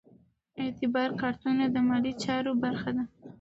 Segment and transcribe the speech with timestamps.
[0.61, 3.03] اعتبار کارتونه د مالي چارو برخه ده.